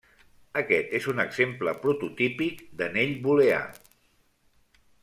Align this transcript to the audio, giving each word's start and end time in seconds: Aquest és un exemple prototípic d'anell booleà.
Aquest 0.61 0.95
és 0.99 1.07
un 1.13 1.21
exemple 1.25 1.75
prototípic 1.85 2.65
d'anell 2.81 3.17
booleà. 3.29 3.65